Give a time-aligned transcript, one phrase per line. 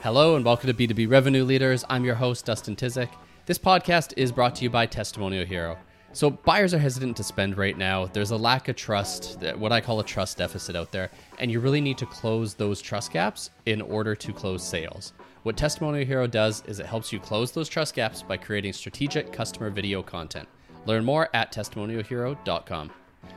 [0.00, 1.84] Hello and welcome to B2B Revenue Leaders.
[1.90, 3.08] I'm your host, Dustin Tizik.
[3.46, 5.76] This podcast is brought to you by Testimonial Hero.
[6.12, 8.06] So, buyers are hesitant to spend right now.
[8.06, 11.58] There's a lack of trust, what I call a trust deficit out there, and you
[11.58, 15.14] really need to close those trust gaps in order to close sales.
[15.42, 19.32] What Testimonial Hero does is it helps you close those trust gaps by creating strategic
[19.32, 20.48] customer video content.
[20.86, 22.92] Learn more at testimonialhero.com.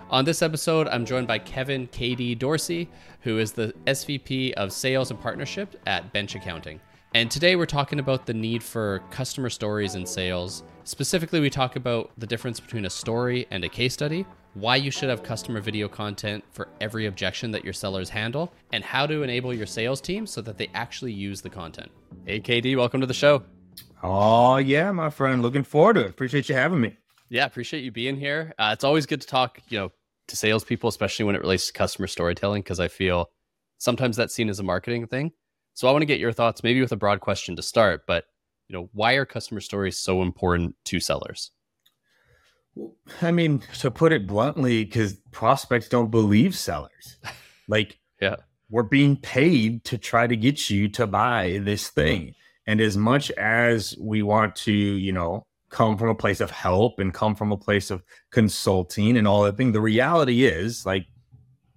[0.10, 2.90] On this episode, I'm joined by Kevin KD Dorsey,
[3.22, 6.82] who is the SVP of Sales and Partnership at Bench Accounting.
[7.14, 10.64] And today we're talking about the need for customer stories in sales.
[10.84, 14.92] Specifically, we talk about the difference between a story and a case study, why you
[14.92, 19.24] should have customer video content for every objection that your sellers handle, and how to
[19.24, 21.92] enable your sales team so that they actually use the content.
[22.26, 23.44] Hey, KD, welcome to the show.
[24.04, 25.42] Oh, yeah, my friend.
[25.42, 26.10] Looking forward to it.
[26.10, 26.98] Appreciate you having me.
[27.32, 28.54] Yeah, appreciate you being here.
[28.60, 29.92] Uh, it's always good to talk, you know,
[30.28, 33.30] to salespeople, especially when it relates to customer storytelling, because I feel
[33.78, 35.32] sometimes that's seen as a marketing thing.
[35.74, 38.26] So I want to get your thoughts, maybe with a broad question to start, but
[38.68, 41.52] you know, why are customer stories so important to sellers?
[43.22, 47.18] I mean, to put it bluntly, because prospects don't believe sellers.
[47.68, 48.36] Like, yeah,
[48.70, 52.36] we're being paid to try to get you to buy this thing.
[52.68, 57.00] And as much as we want to, you know, come from a place of help
[57.00, 59.72] and come from a place of consulting and all that thing.
[59.72, 61.08] The reality is, like,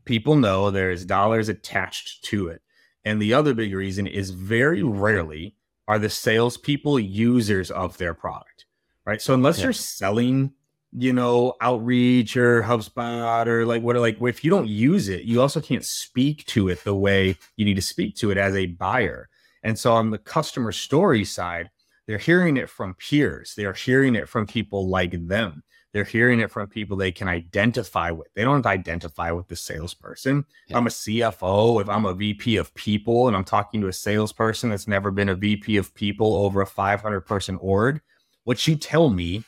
[0.05, 2.61] people know there's dollars attached to it.
[3.05, 8.67] And the other big reason is very rarely are the salespeople users of their product,
[9.05, 9.21] right?
[9.21, 9.65] So unless yeah.
[9.65, 10.53] you're selling,
[10.93, 15.41] you know, Outreach or HubSpot or like what, like if you don't use it, you
[15.41, 18.67] also can't speak to it the way you need to speak to it as a
[18.67, 19.29] buyer.
[19.63, 21.71] And so on the customer story side,
[22.07, 23.55] they're hearing it from peers.
[23.57, 25.63] They're hearing it from people like them.
[25.93, 28.27] They're hearing it from people they can identify with.
[28.35, 30.45] They don't identify with the salesperson.
[30.67, 30.77] Yeah.
[30.77, 34.71] I'm a CFO, if I'm a VP of people and I'm talking to a salesperson
[34.71, 38.01] that's never been a VP of people over a 500 person org,
[38.43, 39.45] what you tell me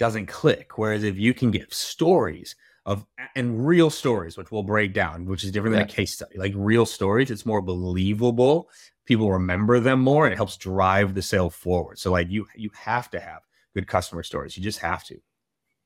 [0.00, 0.76] doesn't click.
[0.76, 5.44] Whereas if you can give stories of and real stories, which we'll break down, which
[5.44, 5.82] is different yeah.
[5.82, 8.68] than a case study, like real stories, it's more believable
[9.10, 11.98] people remember them more and it helps drive the sale forward.
[11.98, 13.42] So like you you have to have
[13.74, 14.56] good customer stories.
[14.56, 15.16] You just have to.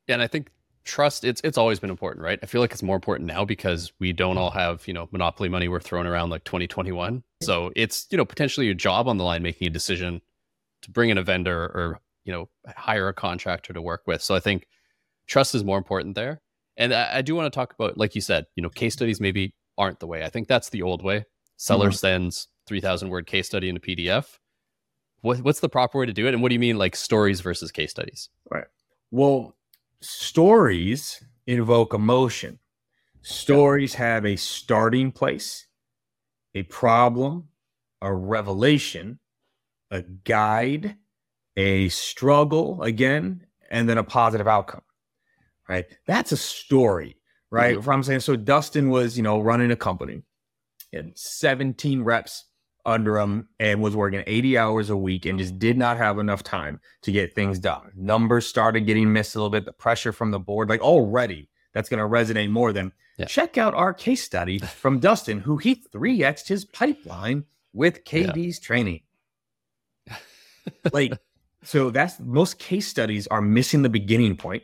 [0.06, 0.50] Yeah, and I think
[0.84, 2.38] trust it's it's always been important, right?
[2.42, 5.48] I feel like it's more important now because we don't all have, you know, monopoly
[5.48, 7.22] money we're throwing around like 2021.
[7.40, 10.20] So it's, you know, potentially your job on the line making a decision
[10.82, 14.20] to bring in a vendor or, you know, hire a contractor to work with.
[14.20, 14.68] So I think
[15.26, 16.42] trust is more important there.
[16.76, 19.18] And I, I do want to talk about, like you said, you know, case studies
[19.18, 20.24] maybe aren't the way.
[20.24, 21.24] I think that's the old way.
[21.56, 21.94] Seller mm-hmm.
[21.94, 24.38] sends 3000 word case study in a PDF.
[25.20, 26.34] What, what's the proper way to do it?
[26.34, 28.28] And what do you mean like stories versus case studies?
[28.50, 28.66] Right.
[29.10, 29.56] Well,
[30.00, 32.58] stories invoke emotion.
[33.22, 35.66] Stories have a starting place,
[36.54, 37.48] a problem,
[38.02, 39.18] a revelation,
[39.90, 40.96] a guide,
[41.56, 44.82] a struggle again, and then a positive outcome.
[45.68, 45.86] Right.
[46.06, 47.16] That's a story.
[47.50, 47.78] Right.
[47.78, 47.90] Mm-hmm.
[47.90, 50.22] I'm saying so Dustin was, you know, running a company
[50.92, 52.44] and 17 reps
[52.86, 56.42] under him and was working 80 hours a week and just did not have enough
[56.42, 57.92] time to get things done.
[57.94, 61.88] Numbers started getting missed a little bit, the pressure from the board, like already that's
[61.88, 63.26] going to resonate more than yeah.
[63.26, 68.66] check out our case study from Dustin, who he 3xed his pipeline with KD's yeah.
[68.66, 69.00] training.
[70.92, 71.12] like,
[71.62, 74.62] so that's most case studies are missing the beginning point.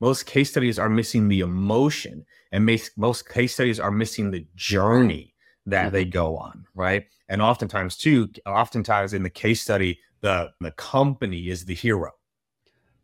[0.00, 5.29] Most case studies are missing the emotion, and most case studies are missing the journey
[5.66, 5.94] that mm-hmm.
[5.94, 7.04] they go on, right?
[7.28, 12.12] And oftentimes, too, oftentimes in the case study, the the company is the hero.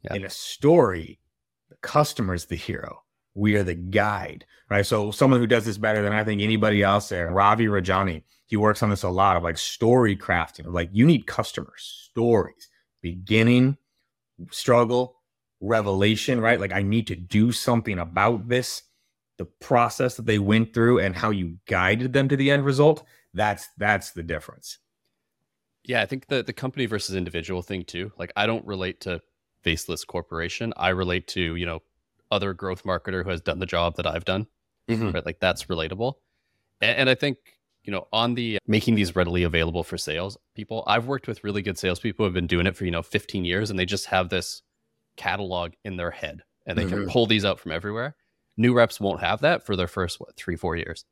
[0.02, 0.14] Yeah.
[0.14, 1.20] In a story,
[1.68, 3.02] the customer is the hero.
[3.34, 4.86] We are the guide, right?
[4.86, 8.56] So someone who does this better than I think anybody else there, Ravi Rajani, he
[8.56, 10.72] works on this a lot of like story crafting.
[10.72, 12.68] Like you need customer stories,
[13.02, 13.76] beginning,
[14.50, 15.16] struggle,
[15.60, 16.60] revelation, right?
[16.60, 18.82] Like I need to do something about this
[19.38, 23.04] the process that they went through and how you guided them to the end result
[23.34, 24.78] that's that's the difference.
[25.84, 28.12] Yeah i think the the company versus individual thing too.
[28.18, 29.21] Like i don't relate to
[29.62, 30.72] faceless corporation.
[30.77, 31.83] I relate to you know
[32.30, 34.48] other growth marketer who has done the job that i've done
[34.88, 35.10] mm-hmm.
[35.10, 35.27] right?
[35.27, 36.15] Like that's relatable.
[36.80, 37.38] And, and, i think
[37.84, 41.62] you know on the making these readily available for sales people i've worked with really
[41.62, 44.06] good salespeople who have been doing it for you know 15 years and they just
[44.06, 44.62] have this
[45.16, 47.04] catalog in their head and they mm-hmm.
[47.04, 48.15] can pull these out from everywhere
[48.56, 51.04] new reps won't have that for their first what three four years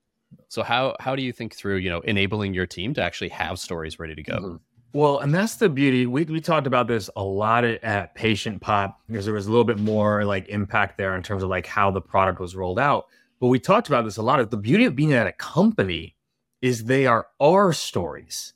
[0.48, 3.58] so how how do you think through you know enabling your team to actually have
[3.58, 4.56] stories ready to go mm-hmm.
[4.92, 8.94] well and that's the beauty we, we talked about this a lot at, at PatientPop
[9.08, 11.90] because there was a little bit more like impact there in terms of like how
[11.90, 13.06] the product was rolled out
[13.40, 16.16] but we talked about this a lot of the beauty of being at a company
[16.62, 18.54] is they are our stories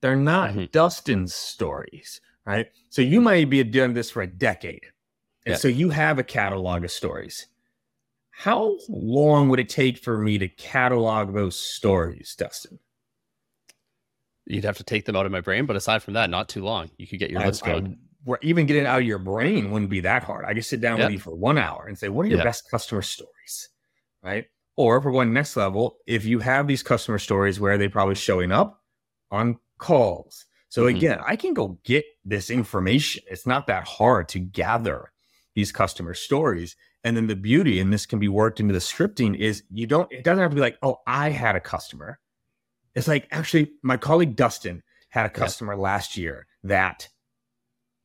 [0.00, 0.70] They're not Mhm.
[0.70, 2.68] Dustin's stories, right?
[2.88, 4.84] So you might be doing this for a decade.
[5.44, 5.56] And Yeah.
[5.56, 7.48] so you have a catalog of stories.
[8.40, 12.78] How long would it take for me to catalog those stories, Dustin?
[14.46, 16.62] You'd have to take them out of my brain, but aside from that, not too
[16.62, 16.88] long.
[16.98, 17.98] You could get your I- list going.
[18.22, 20.44] where even getting it out of your brain wouldn't be that hard.
[20.44, 21.06] I could sit down Yeah.
[21.06, 22.44] with you for one hour and say, what are your Yeah.
[22.44, 23.70] best customer stories?
[24.22, 24.46] Right.
[24.76, 28.14] Or if we're going next level, if you have these customer stories where they're probably
[28.16, 28.84] showing up
[29.32, 30.44] on calls.
[30.68, 30.96] So Mhm.
[30.96, 33.24] again, I can go get this information.
[33.28, 35.10] It's not that hard to gather
[35.54, 36.76] these customer stories.
[37.04, 40.10] And then the beauty, and this can be worked into the scripting, is you don't,
[40.12, 42.18] it doesn't have to be like, oh, I had a customer.
[42.94, 45.38] It's like, actually, my colleague Dustin had a Yeah.
[45.44, 47.08] customer last year that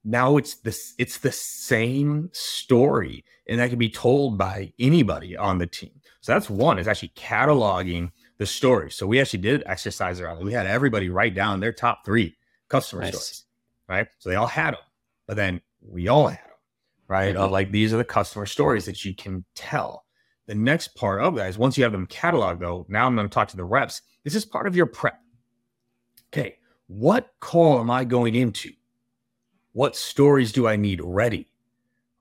[0.05, 5.59] now it's this it's the same story and that can be told by anybody on
[5.59, 10.19] the team so that's one is actually cataloging the story so we actually did exercise
[10.19, 12.35] around it we had everybody write down their top three
[12.67, 13.13] customer Nice.
[13.13, 13.45] stories
[13.87, 14.81] right so they all had them
[15.25, 16.52] but then we all had them
[17.07, 17.39] right Mhm.
[17.39, 20.05] of like these are the customer stories that you can tell
[20.47, 23.27] the next part of that is once you have them cataloged though now i'm going
[23.27, 25.19] to talk to the reps this is part of your prep
[26.33, 26.57] okay
[26.87, 28.69] what call am i going into
[29.75, 31.47] what stories do I need ready?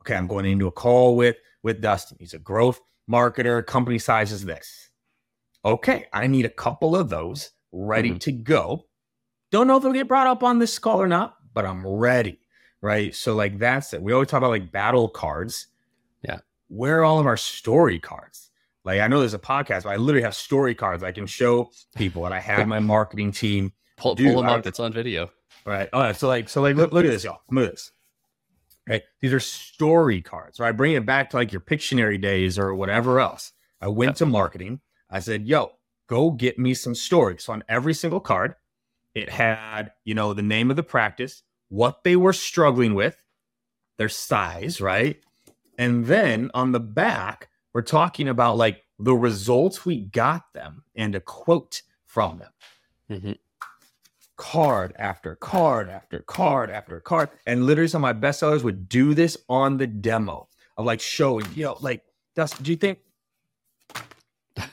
[0.01, 2.17] Okay, I'm going into a call with with Dustin.
[2.19, 2.81] He's a growth
[3.11, 3.67] marketer.
[3.67, 4.89] Company size is this.
[5.63, 8.21] Okay, I need a couple of those ready Mhm.
[8.21, 8.87] to go.
[9.51, 12.41] Don't know if they'll get brought up on this call or not, but I'm ready.
[12.83, 13.15] Right.
[13.15, 14.03] So like that's it.
[14.03, 15.69] We always talk about like battle cards.
[16.23, 16.41] Yeah.
[16.69, 18.51] Where are all of our story cards?
[18.85, 21.71] Like I know there's a podcast, but I literally have story cards I can show
[21.95, 24.67] people, and I have my marketing team Pull, pull them I- up.
[24.67, 25.31] It's on video.
[25.65, 25.89] Right.
[25.93, 26.17] All right.
[26.17, 27.41] So like, so like, look, look at this, y'all.
[27.51, 27.93] Look at this.
[28.89, 29.03] Right.
[29.21, 30.59] These are story cards.
[30.59, 30.73] Right.
[30.77, 33.53] Bring it back to like your Pictionary days or whatever else.
[33.81, 34.17] I went Yep.
[34.17, 34.81] to marketing.
[35.09, 35.71] I said, yo,
[36.09, 37.45] go get me some stories.
[37.45, 38.57] So on every single card,
[39.15, 43.17] it had, you know, the name of the practice, what they were struggling with,
[43.97, 45.19] their size, right?
[45.79, 51.15] And then on the back, we're talking about like the results we got them and
[51.15, 52.53] a quote from them
[53.11, 53.39] Mhm.
[54.37, 57.31] card after card after card after card.
[57.47, 61.47] And literally some of my bestsellers would do this on the demo of like showing,
[61.55, 62.05] you know, like
[62.37, 62.99] Dustin, do you think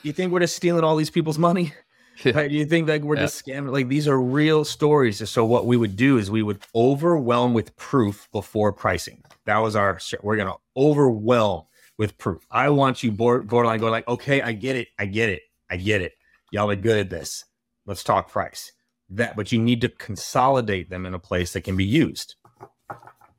[0.02, 1.72] you think we're just stealing all these people's money?
[2.34, 2.50] Right?
[2.50, 3.22] Do you think like we're Yeah.
[3.22, 3.72] just scamming?
[3.72, 5.28] Like these are real stories.
[5.30, 9.22] So what we would do is we would overwhelm with proof before pricing.
[9.46, 11.64] That was our we're gonna overwhelm
[11.98, 12.46] with proof.
[12.50, 15.76] I want you board, borderline going like, okay, I get it, I get it, I
[15.76, 16.12] get it.
[16.50, 17.44] Y'all are good at this.
[17.86, 18.72] Let's talk price.
[19.10, 22.36] That, but you need to consolidate them in a place that can be used.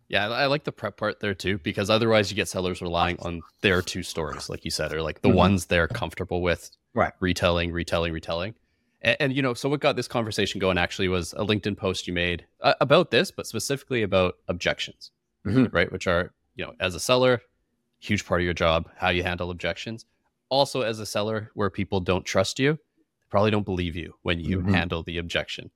[0.10, 3.42] Yeah, I like the prep part there too, because otherwise you get sellers relying on
[3.62, 5.36] their two stories, like you said, or like the Mhm.
[5.36, 7.14] ones they're comfortable with, Right.
[7.22, 8.54] Retelling, retelling, retelling.
[9.02, 12.08] And, and you know, so what got this conversation going actually was a LinkedIn post
[12.08, 15.12] you made uh, about this, but specifically about objections,
[15.46, 15.72] Mhm.
[15.74, 15.92] right?
[15.92, 17.42] Which are, you know, as a seller,
[18.00, 20.06] huge part of your job, how you handle objections.
[20.50, 24.40] Also, as a seller where people don't trust you, they probably don't believe you when
[24.40, 24.74] you Mhm.
[24.74, 25.72] handle the objection.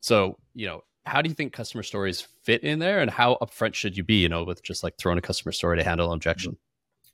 [0.00, 3.74] So, you know, how do you think customer stories fit in there and how upfront
[3.74, 6.16] should you be, you know, with just like throwing a customer story to handle an
[6.16, 6.56] objection?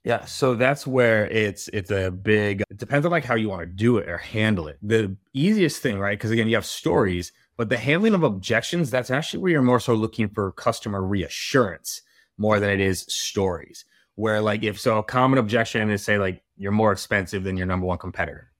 [0.08, 3.60] Yeah, so that's where it's it's a big it depends on like how you want
[3.60, 4.78] to do it or handle it.
[4.81, 6.19] The easiest thing, right?
[6.19, 9.81] Because again, you have stories, but the handling of objections, that's actually where you're more
[9.81, 12.00] so looking for customer reassurance
[12.38, 13.84] more than it is stories.
[14.15, 17.67] Where like if so a common objection is say like you're more expensive than your
[17.67, 18.50] number one competitor.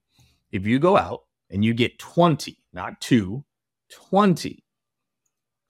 [0.53, 3.43] If you go out and you get 20, not two,
[4.11, 4.63] 20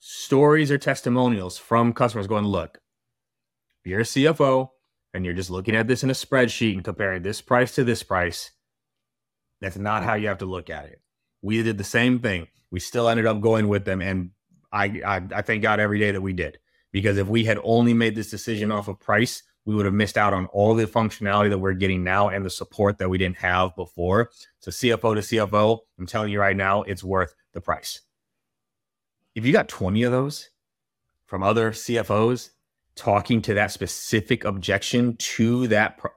[0.00, 2.80] stories or testimonials from customers going, look,
[3.84, 4.70] you're a CFO
[5.14, 8.02] and you're just looking at this in a spreadsheet and comparing this price to this
[8.02, 8.50] price,
[9.60, 11.00] that's not how you have to look at it.
[11.42, 12.48] We did the same thing.
[12.70, 14.30] We still ended up going with them, and
[14.72, 16.58] I, I I thank God every day that we did
[16.92, 20.16] because if we had only made this decision off of price, we would have missed
[20.16, 23.36] out on all the functionality that we're getting now and the support that we didn't
[23.36, 24.30] have before.
[24.60, 28.00] So CFO to CFO, I'm telling you right now, it's worth the price.
[29.34, 30.48] If you got 20 of those
[31.26, 32.50] from other CFOs
[32.98, 36.10] talking to that specific objection to that pro-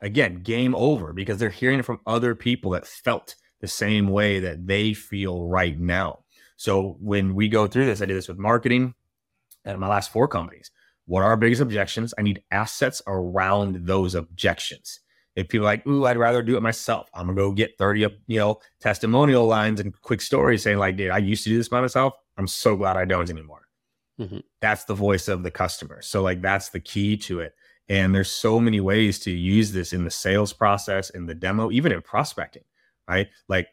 [0.00, 4.38] again game over because they're hearing it from other people that felt the same way
[4.38, 6.20] that they feel right now.
[6.56, 8.94] So when we go through this i did this with marketing
[9.64, 10.70] at my last four companies.
[11.06, 12.14] What are our biggest objections?
[12.16, 15.00] I need assets around those objections.
[15.34, 18.00] If people are like ooh i'd rather do it myself i'm gonna go get 30
[18.26, 21.68] you know testimonial lines and quick stories saying like dude i used to do this
[21.68, 22.12] by myself.
[22.36, 23.62] I'm so glad i don't anymore
[24.60, 26.00] that's the voice of the customer.
[26.02, 27.54] So like that's the key to it.
[27.88, 31.70] And there's so many ways to use this in the sales process, in the demo,
[31.70, 32.62] even in prospecting,
[33.08, 33.28] right?
[33.48, 33.68] Like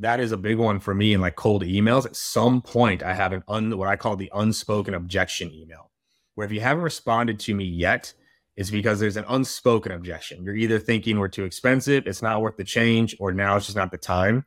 [0.00, 2.04] that is a big one for me in like cold emails.
[2.04, 5.90] At some point, I have an un, what I call the unspoken objection email,
[6.34, 8.12] where if you haven't responded to me yet,
[8.56, 10.44] it's because there's an unspoken objection.
[10.44, 13.76] You're either thinking we're too expensive, it's not worth the change, or now it's just
[13.76, 14.46] not the time.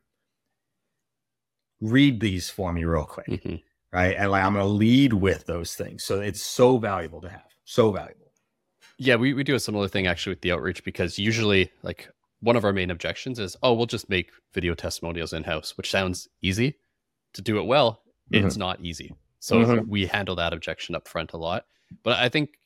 [1.80, 3.56] Read these for me real quick, mm-hmm.
[3.92, 4.16] Right?
[4.18, 7.46] And like I'm going to lead with those things, so it's so valuable to have,
[7.66, 8.32] so valuable.
[9.00, 12.56] Yeah, we, we do a similar thing actually with the outreach because usually like one
[12.56, 16.28] of our main objections is, oh, we'll just make video testimonials in house, which sounds
[16.42, 16.78] easy.
[17.34, 18.02] To do it well,
[18.32, 18.46] mm-hmm.
[18.46, 19.14] it's not easy.
[19.40, 19.90] So mm-hmm.
[19.90, 21.66] we handle that objection up front a lot.
[22.04, 22.58] But I think,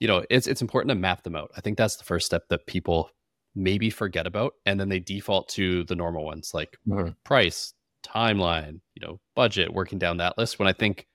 [0.00, 1.50] you know, it's it's important to map them out.
[1.56, 3.10] I think that's the first step that people
[3.54, 7.10] maybe forget about, and then they default to the normal ones like mm-hmm.
[7.24, 10.58] price, timeline, you know, budget, working down that list.
[10.58, 11.06] When I think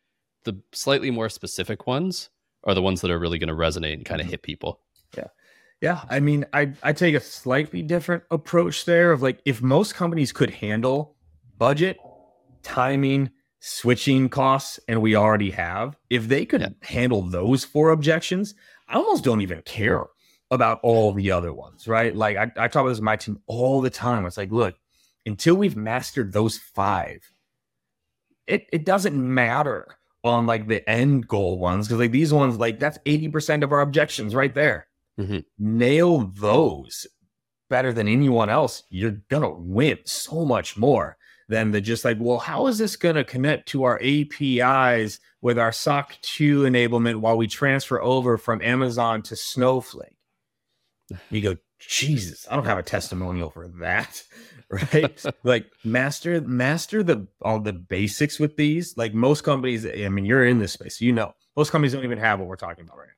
[0.44, 2.30] the slightly more specific ones
[2.64, 4.32] are the ones that are really going to resonate and kind of mm-hmm.
[4.32, 4.82] hit people.
[5.16, 5.28] Yeah.
[5.80, 9.94] Yeah, I mean, I I take a slightly different approach there of like if most
[9.94, 11.16] companies could handle
[11.58, 12.00] budget,
[12.64, 13.30] timing,
[13.60, 16.70] switching costs, and we already have, if they could yeah.
[16.82, 18.56] handle those four objections,
[18.88, 20.04] I almost don't even care
[20.50, 22.16] about all the other ones, right?
[22.16, 24.26] Like I, I talk about this with my team all the time.
[24.26, 24.76] It's like, look,
[25.28, 27.30] until we've mastered those five,
[28.48, 32.80] it it doesn't matter on like the end goal ones because like these ones, like
[32.80, 34.88] that's 80% of our objections right there
[35.20, 35.40] mm-hmm.
[35.58, 37.08] nail those
[37.70, 41.18] better than anyone else, you're gonna win so much more
[41.50, 45.72] than the just like, well, how is this gonna connect to our APIs with our
[45.72, 50.16] SOC 2 enablement while we transfer over from Amazon to Snowflake?
[51.30, 54.24] You go, Jesus, I don't have a testimonial for that.
[54.70, 55.24] Right.
[55.46, 58.98] like master, master the all the basics with these.
[58.98, 62.18] Like most companies, I mean, you're in this space, you know, most companies don't even
[62.18, 63.14] have what we're talking about right now.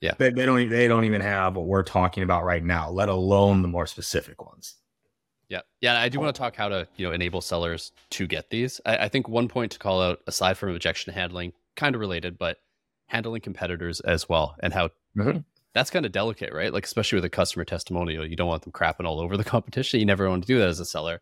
[0.00, 0.14] Yeah.
[0.18, 3.60] They, they don't they don't even have what we're talking about right now, let alone
[3.60, 4.76] the more specific ones.
[5.50, 5.60] Yeah.
[5.82, 6.00] Yeah.
[6.00, 8.80] I do want to talk how to, you know, enable sellers to get these.
[8.86, 12.38] I, I think one point to call out, aside from objection handling, kind of related,
[12.38, 12.56] but
[13.08, 15.38] handling competitors as well and how mm-hmm.
[15.74, 16.72] That's kind of delicate, right?
[16.72, 20.00] Like, especially with a customer testimonial, you don't want them crapping all over the competition.
[20.00, 21.20] You never want to do that as a seller.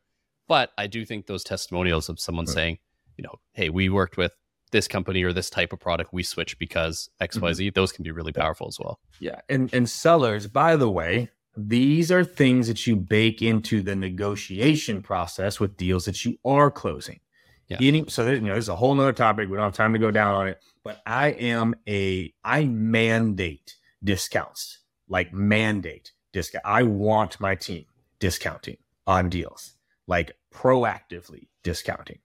[0.48, 2.54] But I do think those testimonials of someone mm-hmm.
[2.54, 2.78] saying,
[3.16, 4.32] you know, hey, we worked with
[4.72, 7.68] this company or this type of product we switch because xyz mm-hmm.
[7.74, 12.10] those can be really powerful as well yeah and and sellers by the way these
[12.10, 17.20] are things that you bake into the negotiation process with deals that you are closing
[17.68, 17.78] yeah.
[17.80, 19.98] Any, so you know this is a whole nother topic we don't have time to
[19.98, 24.78] go down on it but i am a i mandate discounts
[25.08, 27.84] like mandate discount i want my team
[28.18, 29.74] discounting on deals
[30.06, 32.18] like proactively discounting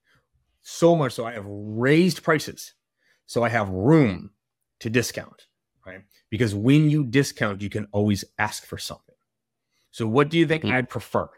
[0.69, 2.73] so much so I have raised prices.
[3.25, 4.31] So I have room
[4.81, 5.47] to discount,
[5.85, 6.01] right?
[6.29, 9.15] Because when you discount, you can always ask for something.
[9.91, 10.73] So what do you think mm-hmm.
[10.73, 11.29] I'd prefer?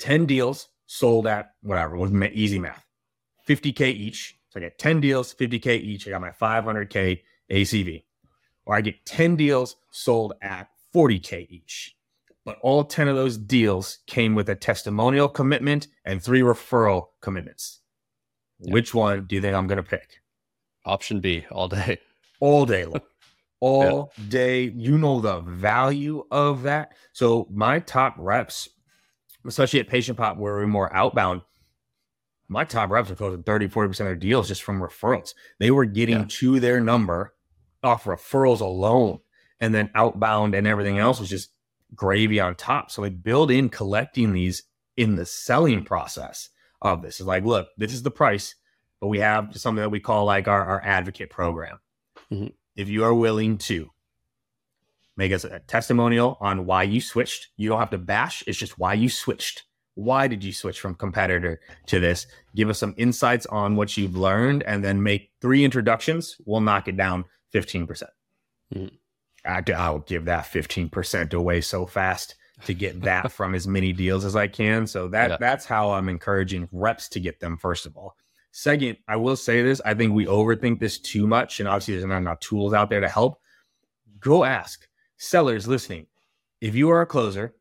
[0.00, 2.84] 10 deals sold at whatever was easy math,
[3.48, 4.36] 50K each.
[4.50, 6.08] So I get 10 deals, 50K each.
[6.08, 8.02] I got my 500K ACV.
[8.64, 11.96] Or I get 10 deals sold at 40K each.
[12.44, 17.80] But all 10 of those deals came with a testimonial commitment and three referral commitments.
[18.58, 20.20] Which one do you think I'm going to pick?
[20.84, 21.98] Option B all day.
[22.40, 23.00] All day long.
[23.60, 24.24] All yeah.
[24.28, 24.62] day.
[24.74, 26.92] You know the value of that.
[27.12, 28.68] So my top reps,
[29.46, 31.42] especially at PatientPop, where we're more outbound,
[32.48, 35.34] my top reps are closing 30, 40% of their deals just from referrals.
[35.60, 36.26] They were getting yeah.
[36.28, 37.32] to their number
[37.82, 39.18] off referrals alone.
[39.60, 41.50] And then outbound and everything else was just
[41.94, 42.90] gravy on top.
[42.90, 44.64] So they build in collecting these
[44.96, 46.48] in the selling process
[46.80, 47.20] of this.
[47.20, 48.54] Is like, look, this is the price,
[49.00, 51.78] but we have something that we call like our, our advocate program.
[52.32, 52.48] Mm-hmm.
[52.74, 53.90] If you are willing to
[55.16, 58.42] make us a testimonial on why you switched, you don't have to bash.
[58.46, 59.64] It's just why you switched.
[59.94, 62.26] Why did you switch from competitor to this?
[62.56, 66.36] Give us some insights on what you've learned and then make three introductions.
[66.46, 67.86] We'll knock it down 15%.
[67.86, 68.10] percent
[68.74, 68.96] mm hmm
[69.44, 74.24] I, I'll give that 15% away so fast to get that from as many deals
[74.24, 74.86] as I can.
[74.86, 75.36] So that yeah.
[75.40, 78.16] that's how I'm encouraging reps to get them first of all.
[78.52, 82.06] Second, I will say this, I think we overthink this too much and obviously there's
[82.06, 83.40] not enough tools out there to help.
[84.20, 86.06] Go ask sellers listening.
[86.60, 87.56] If you are a closer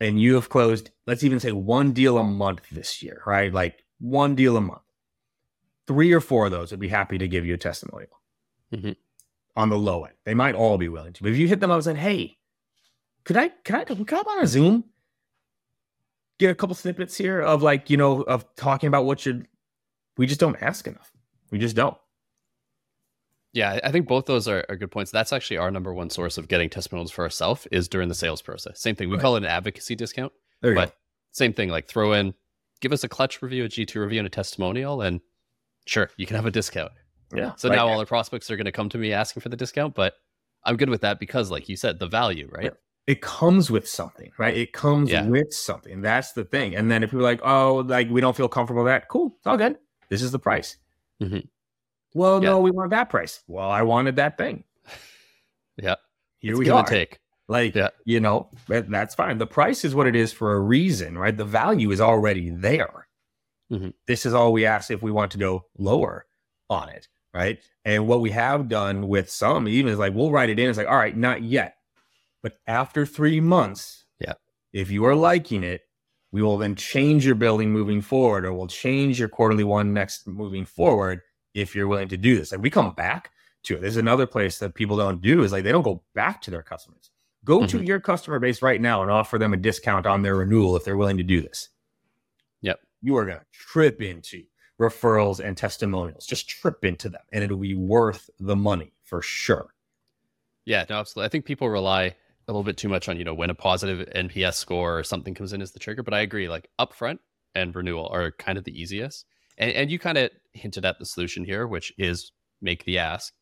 [0.00, 3.52] and you have closed, let's even say one deal a month this year, right?
[3.52, 4.82] Like one deal a month.
[5.86, 8.20] Three or four of those would be happy to give you a testimonial
[8.74, 8.92] mm-hmm.
[9.56, 10.14] On the low end.
[10.24, 11.22] They might all be willing to.
[11.22, 12.38] But if you hit them up and say, hey,
[13.24, 14.84] could I could I come on a Zoom?
[16.38, 19.42] Get a couple snippets here of like, you know, of talking about what you're
[20.16, 21.12] we just don't ask enough.
[21.50, 21.96] We just don't.
[23.52, 25.10] Yeah, I think both those are, are, good points.
[25.10, 28.40] That's actually our number one source of getting testimonials for ourselves is during the sales
[28.40, 28.80] process.
[28.80, 29.08] Same thing.
[29.08, 29.22] We right.
[29.22, 30.32] call it an advocacy discount.
[30.60, 30.92] but go.
[31.32, 32.32] same thing, like throw in
[32.80, 35.20] give us a Clutch review, a G2 review, and a testimonial, and
[35.86, 36.92] sure, you can have a discount.
[37.34, 37.54] Yeah.
[37.56, 39.56] So like- now all the prospects are going to come to me asking for the
[39.56, 40.14] discount, but
[40.64, 42.64] I'm good with that because, like you said, the value, right?
[42.64, 42.70] Yeah.
[43.06, 44.56] it comes with something, right?
[44.56, 45.26] It comes Yeah.
[45.26, 46.00] with something.
[46.00, 46.76] That's the thing.
[46.76, 49.46] And then if you're like, oh, like we don't feel comfortable with that, cool, it's
[49.48, 49.78] all good.
[50.10, 50.76] This is the price.
[51.20, 51.48] Mhm.
[52.14, 52.50] Well, Yeah.
[52.50, 53.42] no, we want that price.
[53.48, 54.62] Well, I wanted that thing.
[55.76, 55.96] Yeah.
[56.38, 56.84] Here It's we give are.
[56.84, 57.18] take.
[57.48, 57.88] Like, Yeah.
[58.04, 59.38] you know, that's fine.
[59.38, 61.36] The price is what it is for a reason, right?
[61.36, 63.08] The value is already there.
[63.72, 63.94] Mhm.
[64.06, 66.26] This is all we ask if we want to go lower
[66.68, 67.58] on it, right?
[67.84, 70.68] And what we have done with some even is like, we'll write it in.
[70.68, 71.76] It's like, all right, not yet.
[72.42, 74.34] But after three months, Yeah.
[74.72, 75.82] if you are liking it,
[76.32, 80.26] we will then change your billing moving forward, or we'll change your quarterly one next
[80.28, 81.20] moving forward
[81.54, 82.52] if you're willing to do this.
[82.52, 83.30] Like we come back
[83.64, 83.80] to it.
[83.80, 86.62] There's another place that people don't do is like they don't go back to their
[86.62, 87.10] customers.
[87.44, 87.86] Go to Mhm.
[87.86, 90.96] your customer base right now and offer them a discount on their renewal if they're
[90.96, 91.68] willing to do this.
[92.62, 92.80] Yep.
[93.02, 94.44] You are going to trip into
[94.80, 96.26] referrals and testimonials.
[96.26, 99.74] Just trip into them and it'll be worth the money for sure.
[100.64, 101.26] Yeah, no, absolutely.
[101.26, 102.14] I think people rely a
[102.48, 105.52] little bit too much on, you know, when a positive NPS score or something comes
[105.52, 106.02] in as the trigger.
[106.02, 107.18] But I agree, like upfront
[107.54, 109.26] and renewal are kind of the easiest.
[109.58, 112.32] And, and you kind of hinted at the solution here, which is
[112.62, 113.34] make the ask.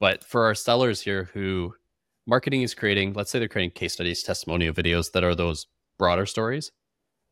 [0.00, 1.74] But for our sellers here who
[2.26, 5.66] marketing is creating, let's say they're creating case studies, testimonial videos that are those
[5.98, 6.72] broader stories.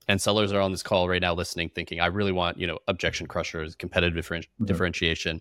[0.09, 2.79] And sellers are on this call right now listening, thinking, I really want, you know,
[2.89, 5.41] objection crushers, competitive differenti- differentiation.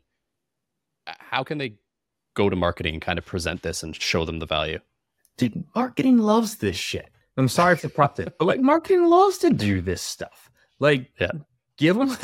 [1.05, 1.75] How can they
[2.35, 4.79] go to marketing and kind of present this and show them the value?
[5.37, 7.09] Dude, marketing loves this shit.
[7.37, 10.51] I'm sorry for profit, but like marketing loves to do this stuff.
[10.79, 11.31] Like, Yeah.
[11.77, 12.15] give them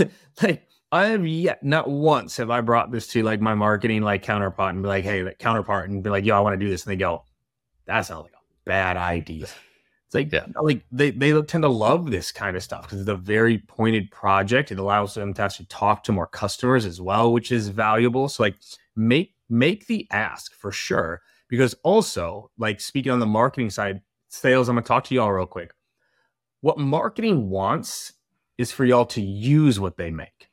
[0.44, 4.22] like I have yet not once have I brought this to like my marketing like
[4.22, 6.70] counterpart and be like, hey, like counterpart and be like, yo, I want to do
[6.70, 7.24] this, and they go,
[7.88, 9.48] that sounds like a bad idea.
[10.08, 10.46] It's like, Yeah.
[10.62, 14.10] like they they tend to love this kind of stuff because it's a very pointed
[14.12, 14.72] project.
[14.72, 18.30] It allows them to actually talk to more customers as well, which is valuable.
[18.30, 18.56] So like
[18.96, 24.68] make make the ask for sure because also like speaking on the marketing side sales
[24.68, 25.74] i'm gonna talk to y'all real quick
[26.62, 28.14] what marketing wants
[28.58, 30.50] is for y'all to use what they make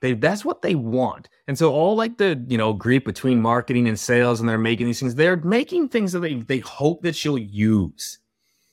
[0.00, 3.88] they that's what they want and so all like the you know grief between marketing
[3.88, 7.24] and sales and they're making these things they're making things that they they hope that
[7.24, 8.18] you'll use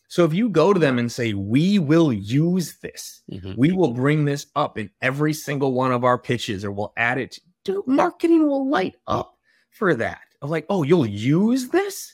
[0.08, 3.22] so if you go to them and say we will use this.
[3.32, 3.54] Mm-hmm.
[3.58, 7.18] We will bring this up in every single one of our pitches or we'll add
[7.18, 9.38] it dude marketing will light up
[9.70, 10.22] for that.
[10.42, 12.14] Of like oh you'll use this?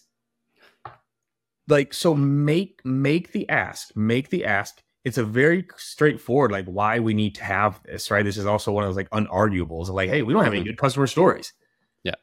[1.68, 4.82] Like so make make the ask make the ask.
[5.06, 8.26] It's a very straightforward like why we need to have this right?
[8.26, 10.70] This is also one of those like unarguables like hey we don't have any mm-hmm.
[10.70, 11.54] good customer stories.
[12.04, 12.16] Yeah.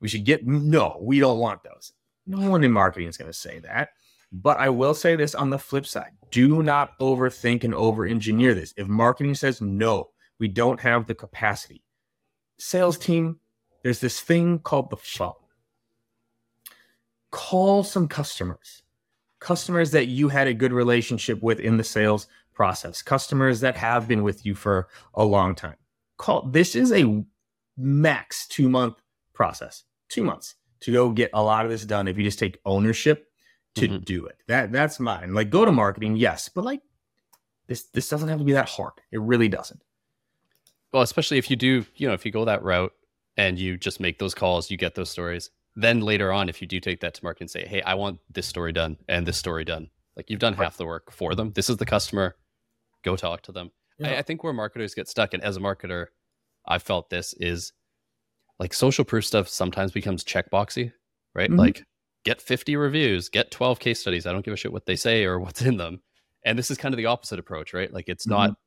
[0.00, 1.92] we should get no we don't want those.
[2.26, 3.90] No one in marketing is going to say that
[4.32, 8.52] but i will say this on the flip side do not overthink and over engineer
[8.52, 8.74] this.
[8.76, 11.82] If marketing says no we don't have the capacity
[12.58, 13.38] sales team
[13.82, 15.32] there's this thing called the phone
[17.30, 18.82] call some customers.
[19.40, 23.02] Customers that you had a good relationship with in the sales process.
[23.02, 25.76] Customers that have been with you for a long time.
[26.16, 27.24] Call this is a
[27.76, 28.96] max two month
[29.32, 29.84] process.
[30.08, 33.27] Two months to go get a lot of this done if you just take ownership
[33.78, 34.04] to Mhm.
[34.04, 36.80] do it that that's mine like go to marketing yes but like
[37.66, 39.82] this this doesn't have to be that hard it really doesn't
[40.92, 42.92] Well, especially if you do, you know, if you go that route
[43.36, 45.50] and you just make those calls, you get those stories.
[45.76, 48.20] Then later on, if you do take that to market and say, hey, I want
[48.30, 50.64] this story done and this story done, like you've done Right.
[50.64, 51.52] half the work for them.
[51.52, 52.36] This is the customer.
[53.04, 53.70] Go talk to them.
[54.02, 54.18] I, Yeah.
[54.18, 56.06] I think where marketers get stuck, and as a marketer,
[56.66, 57.74] I've felt this is
[58.58, 60.90] like social proof stuff sometimes becomes checkboxy,
[61.34, 61.50] right?
[61.50, 61.58] Mhm.
[61.58, 61.84] Like
[62.24, 64.26] get 50 reviews, get 12 case studies.
[64.26, 66.00] I don't give a shit what they say or what's in them.
[66.44, 67.92] And this is kind of the opposite approach, right?
[67.92, 68.60] Like it's not mm-hmm.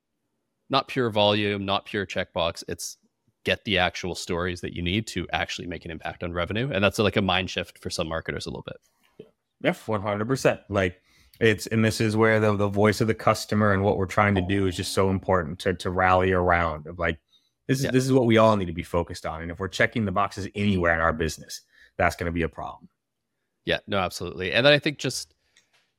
[0.69, 2.63] not pure volume, not pure checkbox.
[2.67, 2.97] It's
[3.43, 6.69] get the actual stories that you need to actually make an impact on revenue.
[6.71, 9.27] And that's like a mind shift for some marketers a little bit.
[9.63, 10.61] Yeah, one hundred percent.
[10.69, 11.01] Like
[11.39, 14.35] it's and this is where the the voice of the customer and what we're trying
[14.35, 16.87] to do is just so important to to rally around.
[16.87, 17.19] Of like
[17.67, 17.91] this is Yeah.
[17.91, 19.41] this is what we all need to be focused on.
[19.41, 21.61] And if we're checking the boxes anywhere in our business,
[21.97, 22.89] that's going to be a problem.
[23.65, 24.51] Yeah, no, absolutely.
[24.53, 25.33] And then I think just,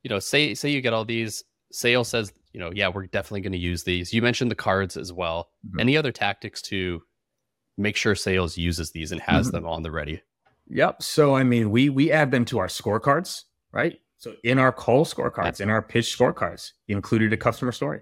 [0.03, 3.41] you know, say say you get all these, sales says, you know, yeah, we're definitely
[3.41, 4.13] going to use these.
[4.13, 5.49] You mentioned the cards as well.
[5.67, 5.79] Mhm.
[5.81, 7.01] Any other tactics to
[7.77, 9.51] make sure sales uses these and has Mhm.
[9.53, 10.21] them on the ready?
[10.69, 11.01] Yep.
[11.01, 13.99] So I mean, we we add them to our scorecards, right?
[14.17, 18.01] So in our call scorecards, in our pitch scorecards, included a customer story.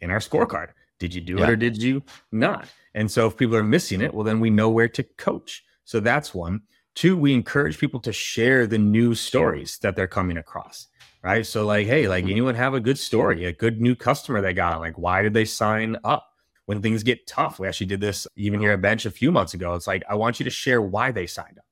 [0.00, 1.44] In our scorecard, did you do Yeah.
[1.44, 2.68] it or did you not?
[2.94, 5.64] And so if people are missing it, well, then we know where to coach.
[5.84, 6.62] So that's one.
[6.94, 10.88] Two, we encourage people to share the new stories that they're coming across.
[11.22, 11.46] right?
[11.46, 12.32] So like, hey, like mm-hmm.
[12.32, 14.80] anyone have a good story, a good new customer they got?
[14.80, 16.28] Like, why did they sign up?
[16.66, 19.52] When things get tough, we actually did this even here at Bench a few months
[19.52, 19.74] ago.
[19.74, 21.64] It's like I want you to share why they signed up.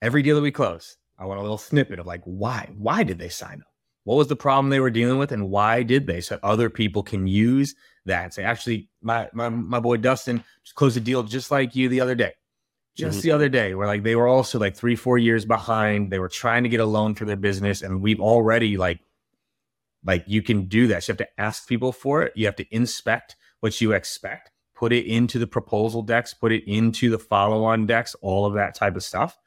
[0.00, 3.18] Every deal that we close, I want a little snippet of like why, why did
[3.18, 3.66] they sign up?
[4.04, 6.20] What was the problem they were dealing with, and why did they?
[6.20, 7.74] So other people can use
[8.06, 11.74] that and say, actually, my my my boy Dustin just closed a deal just like
[11.74, 12.32] you the other day
[13.00, 13.28] just mm-hmm.
[13.28, 16.10] the other day where like they were also like three four years behind.
[16.10, 19.00] They were trying to get a loan for their business and we've already like
[20.04, 21.04] like you can do that.
[21.04, 22.32] So you have to ask people for it.
[22.36, 26.64] You have to inspect what you expect put it into the proposal decks put it
[26.66, 29.38] into the follow-on decks all of that type of stuff.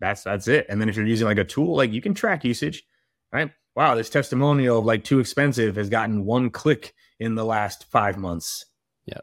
[0.00, 0.66] That's that's it.
[0.68, 2.84] And then if you're using like a tool like you can track usage
[3.32, 3.50] right?
[3.74, 8.16] Wow this testimonial of like too expensive has gotten one click in the last five
[8.16, 8.64] months.
[9.06, 9.20] Yeah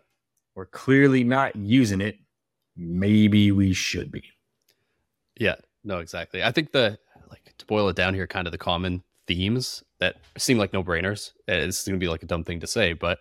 [0.55, 2.17] we're clearly not using it
[2.75, 4.23] maybe we should be.
[5.37, 6.43] Yeah, no, exactly.
[6.43, 6.97] I think the
[7.29, 10.83] like to boil it down here, kind of the common themes that seem like no
[10.83, 11.31] brainers.
[11.47, 13.19] It's going to be like a dumb thing to say, but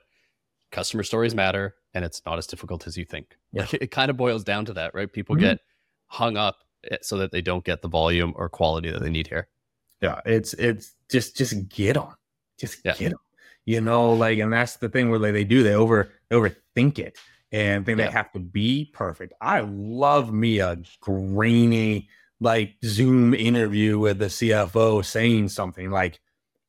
[0.71, 3.37] customer stories matter, and it's not as difficult as you think.
[3.53, 3.63] Yeah.
[3.63, 5.13] Like it, kind of boils down to that, right?
[5.13, 5.45] People mm-hmm.
[5.45, 5.61] get
[6.07, 6.59] hung up
[6.91, 9.49] eh, so that they don't get the volume or quality that they need here.
[10.01, 12.15] Yeah, it's it's just just get on,
[12.59, 12.95] just yeah.
[12.95, 13.19] get on.
[13.65, 16.99] You know, like, and that's the thing where they, they do they over they overthink
[16.99, 17.17] it
[17.55, 18.07] and think yeah.
[18.07, 19.33] they have to be perfect.
[19.41, 22.09] I love me a grainy
[22.41, 26.21] like Zoom interview with the CFO saying something like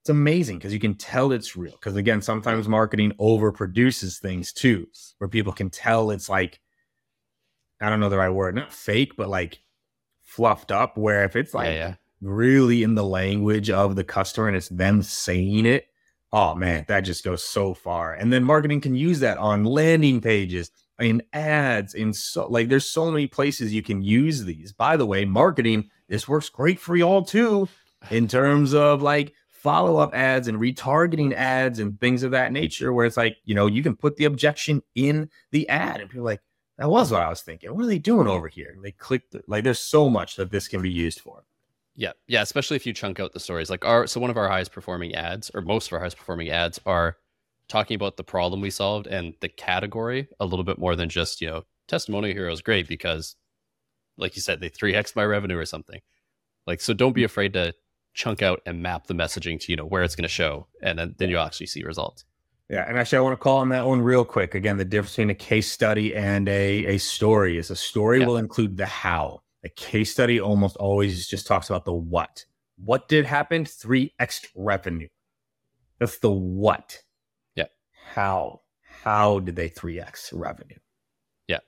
[0.01, 1.71] it's amazing because you can tell it's real.
[1.71, 6.59] Because again, sometimes marketing overproduces things too, where people can tell it's like
[7.81, 9.63] I don't know the right word, not fake, but like
[10.21, 10.99] fluffed up.
[10.99, 11.95] Where if it's like yeah, yeah.
[12.21, 15.87] really in the language of the customer and it's them saying it,
[16.35, 18.13] oh man, that just goes so far.
[18.13, 20.69] And then marketing can use that on landing pages,
[20.99, 24.73] in ads, in so like there's so many places you can use these.
[24.73, 27.69] By the way, marketing, this works great for y'all too,
[28.11, 33.05] in terms of like follow-up ads and retargeting ads and things of that nature, where
[33.05, 36.41] it's like, you know, you can put the objection in the ad and people like,
[36.77, 37.73] that was what I was thinking.
[37.73, 38.71] What are they doing over here?
[38.75, 41.45] And they click the, like there's so much that this can be used for.
[41.95, 43.69] Yeah, yeah, especially if you chunk out the stories.
[43.69, 46.49] Like our so one of our highest performing ads, or most of our highest performing
[46.49, 47.15] ads, are
[47.67, 51.41] talking about the problem we solved and the category a little bit more than just
[51.41, 53.35] you know testimonial hero is great because,
[54.17, 56.01] like you said, they three x my revenue or something.
[56.67, 57.25] Like so, don't be mm.
[57.25, 57.73] afraid to
[58.13, 60.99] chunk out and map the messaging to you know where it's going to show, and
[60.99, 62.25] then then you'll actually see results.
[62.69, 64.53] Yeah, and actually, I want to call on that one real quick.
[64.53, 68.25] Again, the difference between a case study and a a story is a story yeah.
[68.25, 72.45] will include the how a case study almost always just talks about the what.
[72.77, 73.65] What did happen?
[73.65, 75.07] Three extra revenue.
[75.99, 77.01] That's the what.
[77.55, 77.65] Yeah.
[78.13, 78.61] How?
[79.03, 80.77] How did they 3x revenue?
[81.47, 81.59] Yeah.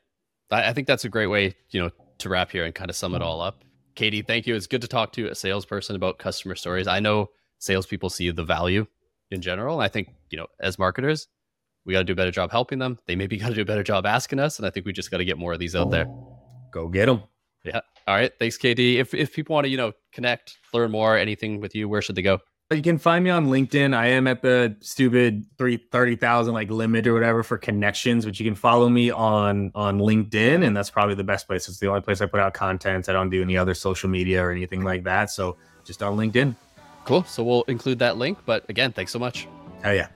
[0.51, 2.95] I, I think that's a great way, you know, to wrap here and kind of
[2.95, 3.27] sum it mm-hmm.
[3.27, 3.63] all up.
[3.95, 4.55] KD, thank you.
[4.55, 6.87] It's good to talk to a salesperson about customer stories.
[6.87, 8.85] I know salespeople see the value
[9.31, 9.79] in general.
[9.79, 11.27] I think, you know, as marketers,
[11.83, 12.99] we got to do a better job helping them.
[13.07, 14.59] They maybe got to do a better job asking us.
[14.59, 16.05] And I think we just got to get more of these out there.
[16.71, 17.23] Go get them.
[17.67, 17.81] Yeah.
[18.07, 18.31] All right.
[18.39, 18.95] Thanks, KD.
[18.95, 22.15] If if people want to, you know, connect, learn more, anything with you, where should
[22.15, 22.39] they go?
[22.69, 23.95] You can find me on LinkedIn.
[23.95, 28.37] I am at the stupid three thirty thousand like limit or whatever for connections, but
[28.39, 31.69] you can follow me on on LinkedIn, and that's probably the best place.
[31.69, 33.07] It's the only place I put out content.
[33.07, 35.29] I don't do any other social media or anything like that.
[35.29, 36.55] So just on LinkedIn.
[37.05, 37.23] Cool.
[37.23, 38.37] So we'll include that link.
[38.45, 39.47] But again, thanks so much.
[39.85, 40.09] Oh yeah.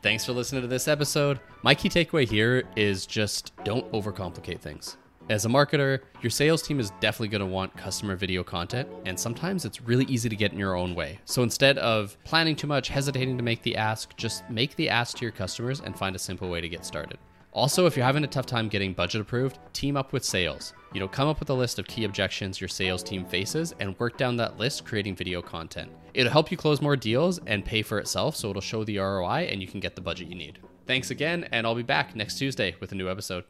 [0.00, 1.40] Thanks for listening to this episode.
[1.62, 4.96] My key takeaway here is just don't overcomplicate things.
[5.30, 9.20] As a marketer, your sales team is definitely going to want customer video content, and
[9.20, 11.18] sometimes it's really easy to get in your own way.
[11.26, 15.18] So instead of planning too much, hesitating to make the ask, just make the ask
[15.18, 17.18] to your customers and find a simple way to get started.
[17.52, 20.72] Also, if you're having a tough time getting budget approved, team up with sales.
[20.94, 23.98] You know, come up with a list of key objections your sales team faces and
[23.98, 25.90] work down that list creating video content.
[26.14, 29.48] It'll help you close more deals and pay for itself, so it'll show the ROI
[29.50, 30.58] and you can get the budget you need.
[30.86, 33.44] Thanks again, and I'll be back next Tuesday with a new episode.